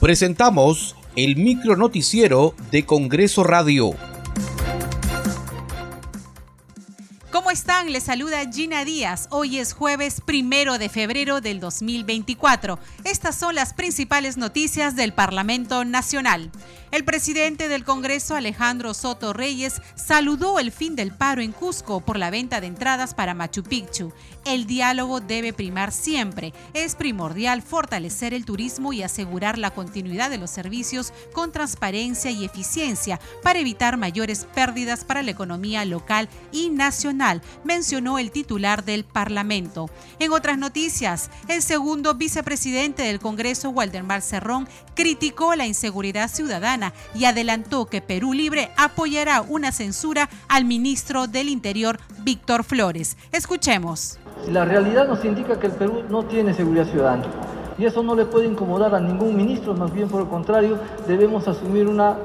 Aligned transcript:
Presentamos 0.00 0.96
el 1.14 1.36
micro 1.36 1.76
noticiero 1.76 2.54
de 2.70 2.86
Congreso 2.86 3.44
Radio. 3.44 3.90
¿Cómo 7.30 7.50
están? 7.50 7.92
Les 7.92 8.04
saluda 8.04 8.50
Gina 8.50 8.86
Díaz. 8.86 9.28
Hoy 9.30 9.58
es 9.58 9.74
jueves 9.74 10.22
primero 10.22 10.78
de 10.78 10.88
febrero 10.88 11.42
del 11.42 11.60
2024. 11.60 12.78
Estas 13.04 13.36
son 13.36 13.54
las 13.54 13.74
principales 13.74 14.38
noticias 14.38 14.96
del 14.96 15.12
Parlamento 15.12 15.84
Nacional. 15.84 16.50
El 16.92 17.04
presidente 17.04 17.68
del 17.68 17.84
Congreso, 17.84 18.34
Alejandro 18.34 18.94
Soto 18.94 19.32
Reyes, 19.32 19.80
saludó 19.94 20.58
el 20.58 20.72
fin 20.72 20.96
del 20.96 21.12
paro 21.12 21.40
en 21.40 21.52
Cusco 21.52 22.00
por 22.00 22.18
la 22.18 22.30
venta 22.30 22.60
de 22.60 22.66
entradas 22.66 23.14
para 23.14 23.32
Machu 23.32 23.62
Picchu. 23.62 24.12
El 24.44 24.66
diálogo 24.66 25.20
debe 25.20 25.52
primar 25.52 25.92
siempre. 25.92 26.52
Es 26.74 26.96
primordial 26.96 27.62
fortalecer 27.62 28.34
el 28.34 28.44
turismo 28.44 28.92
y 28.92 29.04
asegurar 29.04 29.56
la 29.56 29.70
continuidad 29.70 30.30
de 30.30 30.38
los 30.38 30.50
servicios 30.50 31.12
con 31.32 31.52
transparencia 31.52 32.32
y 32.32 32.44
eficiencia 32.44 33.20
para 33.44 33.60
evitar 33.60 33.96
mayores 33.96 34.44
pérdidas 34.52 35.04
para 35.04 35.22
la 35.22 35.30
economía 35.30 35.84
local 35.84 36.28
y 36.50 36.70
nacional, 36.70 37.40
mencionó 37.62 38.18
el 38.18 38.32
titular 38.32 38.84
del 38.84 39.04
Parlamento. 39.04 39.88
En 40.18 40.32
otras 40.32 40.58
noticias, 40.58 41.30
el 41.46 41.62
segundo 41.62 42.14
vicepresidente 42.14 43.02
del 43.02 43.20
Congreso, 43.20 43.70
Waldemar 43.70 44.22
Cerrón, 44.22 44.68
criticó 44.96 45.54
la 45.54 45.66
inseguridad 45.66 46.28
ciudadana 46.28 46.79
y 47.14 47.24
adelantó 47.24 47.86
que 47.86 48.00
Perú 48.00 48.32
Libre 48.32 48.70
apoyará 48.76 49.42
una 49.42 49.72
censura 49.72 50.28
al 50.48 50.64
ministro 50.64 51.26
del 51.26 51.48
Interior, 51.48 51.98
Víctor 52.22 52.64
Flores. 52.64 53.16
Escuchemos. 53.32 54.18
La 54.48 54.64
realidad 54.64 55.06
nos 55.06 55.24
indica 55.24 55.58
que 55.58 55.66
el 55.66 55.72
Perú 55.72 56.02
no 56.08 56.24
tiene 56.24 56.54
seguridad 56.54 56.86
ciudadana. 56.86 57.24
Y 57.78 57.84
eso 57.86 58.02
no 58.02 58.14
le 58.14 58.26
puede 58.26 58.46
incomodar 58.46 58.94
a 58.94 59.00
ningún 59.00 59.36
ministro, 59.36 59.74
más 59.74 59.92
bien 59.92 60.08
por 60.08 60.22
el 60.22 60.28
contrario, 60.28 60.78
debemos 61.06 61.48
asumir 61.48 61.86
una 61.86 62.16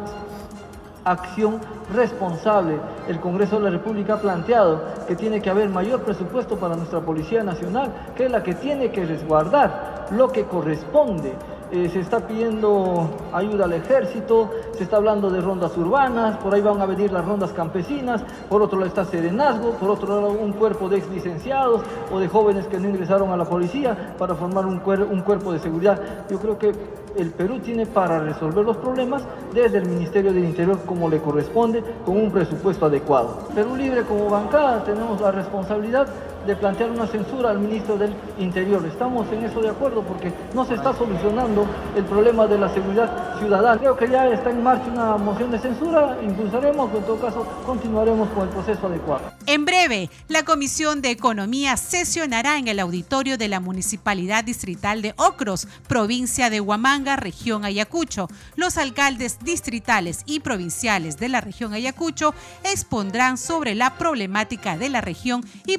acción 1.06 1.62
responsable. 1.94 2.80
El 3.08 3.20
Congreso 3.20 3.58
de 3.58 3.64
la 3.66 3.70
República 3.70 4.16
ha 4.16 4.22
planteado 4.22 4.84
que 5.08 5.16
tiene 5.16 5.42
que 5.42 5.50
haber 5.50 5.70
mayor 5.70 6.02
presupuesto 6.02 6.58
para 6.58 6.76
nuestra 6.76 7.00
Policía 7.00 7.44
Nacional, 7.44 7.94
que 8.18 8.26
es 8.26 8.32
la 8.32 8.44
que 8.44 8.56
tiene 8.56 8.92
que 8.92 9.06
resguardar 9.06 10.08
lo 10.12 10.32
que 10.32 10.46
corresponde 10.46 11.34
eh, 11.72 11.90
se 11.92 12.00
está 12.00 12.28
pidiendo 12.28 13.10
ayuda 13.34 13.66
al 13.66 13.74
ejército, 13.74 14.50
se 14.78 14.84
está 14.84 14.98
hablando 14.98 15.30
de 15.30 15.42
rondas 15.42 15.76
urbanas, 15.78 16.38
por 16.38 16.54
ahí 16.54 16.62
van 16.62 16.82
a 16.82 16.86
venir 16.86 17.12
las 17.12 17.26
rondas 17.26 17.52
campesinas, 17.54 18.22
por 18.50 18.62
otro 18.62 18.78
lado 18.78 18.88
está 18.88 19.06
Serenazgo, 19.06 19.72
por 19.72 19.90
otro 19.90 20.08
lado 20.08 20.30
un 20.30 20.54
cuerpo 20.54 20.90
de 20.90 20.98
ex 20.98 21.10
licenciados 21.10 21.82
o 22.12 22.20
de 22.20 22.28
jóvenes 22.28 22.68
que 22.68 22.80
no 22.80 22.90
ingresaron 22.90 23.32
a 23.32 23.38
la 23.38 23.46
policía 23.46 24.16
para 24.18 24.36
formar 24.36 24.66
un, 24.66 24.82
un 25.12 25.22
cuerpo 25.22 25.52
de 25.52 25.60
seguridad. 25.60 26.00
Yo 26.30 26.40
creo 26.40 26.58
que 26.58 26.74
el 27.18 27.32
Perú 27.32 27.60
tiene 27.60 27.86
para 27.86 28.20
resolver 28.20 28.66
los 28.66 28.78
problemas 28.78 29.24
desde 29.54 29.78
el 29.78 29.86
Ministerio 29.88 30.34
del 30.34 30.44
Interior 30.44 30.80
como 30.86 31.10
le 31.10 31.20
corresponde, 31.20 31.84
con 32.06 32.18
un 32.18 32.32
presupuesto 32.32 32.86
adecuado. 32.86 33.40
Perú 33.56 33.76
Libre 33.76 34.04
como 34.04 34.30
bancada 34.30 34.84
tenemos 34.84 35.20
la 35.22 35.32
responsabilidad 35.32 36.08
de 36.46 36.56
plantear 36.56 36.92
una 36.92 37.08
censura 37.08 37.50
al 37.50 37.60
ministro 37.60 37.98
del 37.98 38.14
Interior. 38.40 38.86
Estamos 38.86 39.32
en 39.32 39.46
eso 39.46 39.62
de 39.62 39.70
acuerdo 39.70 40.02
porque 40.04 40.32
no 40.54 40.66
se 40.66 40.76
está 40.76 40.94
solucionando 40.94 41.66
el 41.96 42.04
problema 42.06 42.48
de 42.48 42.58
la 42.58 42.74
seguridad 42.74 43.38
ciudadana. 43.40 43.80
Creo 43.80 43.98
que 43.98 44.10
ya 44.10 44.28
está 44.28 44.50
en 44.50 44.64
marcha 44.64 44.86
una 44.92 45.18
moción 45.18 45.52
de 45.52 45.60
censura, 45.60 46.18
impulsaremos, 46.22 46.88
pero 46.88 47.00
en 47.00 47.06
todo 47.06 47.20
caso 47.20 47.48
continuaremos 47.66 48.30
con 48.30 48.44
el 48.44 48.50
proceso 48.50 48.88
adecuado. 48.88 49.32
En 49.46 49.66
breve, 49.66 50.10
la 50.28 50.44
Comisión 50.44 51.02
de 51.02 51.12
Economía 51.12 51.78
sesionará 51.78 52.58
en 52.58 52.68
el 52.68 52.80
auditorio 52.80 53.38
de 53.38 53.48
la 53.48 53.60
Municipalidad 53.60 54.44
Distrital 54.44 55.02
de 55.02 55.14
Ocros, 55.18 55.68
provincia 55.88 56.50
de 56.50 56.62
Huamanga, 56.62 57.16
región 57.16 57.66
Ayacucho. 57.66 58.28
Los 58.56 58.78
alcaldes 58.78 59.40
distritales 59.40 60.22
y 60.26 60.40
provinciales 60.40 61.18
de 61.18 61.30
la 61.30 61.42
región 61.42 61.74
Ayacucho 61.74 62.34
expondrán 62.64 63.38
sobre 63.38 63.76
la 63.76 63.98
problemática 63.98 64.78
de 64.78 64.90
la 64.90 65.02
región 65.02 65.44
y 65.66 65.78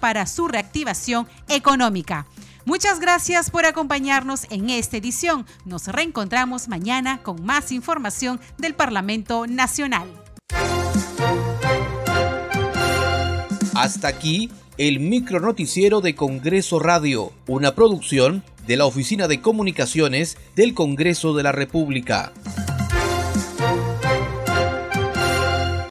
para 0.00 0.26
su 0.26 0.48
reactivación 0.48 1.26
económica. 1.48 2.26
Muchas 2.64 3.00
gracias 3.00 3.50
por 3.50 3.66
acompañarnos 3.66 4.46
en 4.50 4.70
esta 4.70 4.96
edición. 4.96 5.44
Nos 5.64 5.88
reencontramos 5.88 6.68
mañana 6.68 7.22
con 7.22 7.44
más 7.44 7.72
información 7.72 8.40
del 8.56 8.74
Parlamento 8.74 9.46
Nacional. 9.46 10.08
Hasta 13.74 14.08
aquí 14.08 14.50
el 14.78 15.00
micro 15.00 15.40
noticiero 15.40 16.00
de 16.00 16.14
Congreso 16.14 16.78
Radio, 16.78 17.32
una 17.46 17.74
producción 17.74 18.44
de 18.66 18.76
la 18.76 18.86
Oficina 18.86 19.28
de 19.28 19.40
Comunicaciones 19.40 20.38
del 20.56 20.72
Congreso 20.74 21.34
de 21.34 21.42
la 21.42 21.52
República. 21.52 22.32